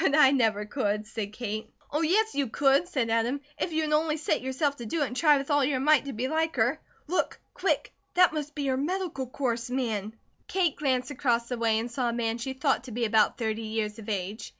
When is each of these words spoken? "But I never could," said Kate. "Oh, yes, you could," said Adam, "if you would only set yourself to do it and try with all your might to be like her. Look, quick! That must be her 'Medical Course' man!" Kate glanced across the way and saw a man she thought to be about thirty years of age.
"But 0.03 0.15
I 0.17 0.31
never 0.31 0.65
could," 0.65 1.05
said 1.05 1.31
Kate. 1.31 1.71
"Oh, 1.91 2.01
yes, 2.01 2.33
you 2.33 2.47
could," 2.47 2.87
said 2.87 3.11
Adam, 3.11 3.39
"if 3.59 3.71
you 3.71 3.83
would 3.83 3.93
only 3.93 4.17
set 4.17 4.41
yourself 4.41 4.77
to 4.77 4.85
do 4.87 5.03
it 5.03 5.05
and 5.05 5.15
try 5.15 5.37
with 5.37 5.51
all 5.51 5.63
your 5.63 5.79
might 5.79 6.05
to 6.05 6.13
be 6.13 6.27
like 6.27 6.55
her. 6.55 6.79
Look, 7.05 7.39
quick! 7.53 7.93
That 8.15 8.33
must 8.33 8.55
be 8.55 8.65
her 8.65 8.77
'Medical 8.77 9.27
Course' 9.27 9.69
man!" 9.69 10.15
Kate 10.47 10.75
glanced 10.75 11.11
across 11.11 11.49
the 11.49 11.57
way 11.59 11.77
and 11.77 11.91
saw 11.91 12.09
a 12.09 12.13
man 12.13 12.39
she 12.39 12.53
thought 12.53 12.85
to 12.85 12.91
be 12.91 13.05
about 13.05 13.37
thirty 13.37 13.61
years 13.61 13.99
of 13.99 14.09
age. 14.09 14.49